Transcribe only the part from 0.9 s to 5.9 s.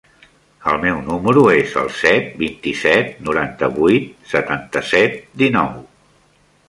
número es el set, vint-i-set, noranta-vuit, setanta-set, dinou.